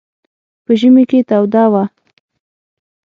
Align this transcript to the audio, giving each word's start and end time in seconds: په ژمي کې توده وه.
په 0.65 0.71
ژمي 0.79 1.03
کې 1.09 1.19
توده 1.29 1.65
وه. 1.71 1.83